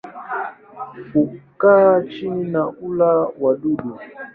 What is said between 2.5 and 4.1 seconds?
hula wadudu.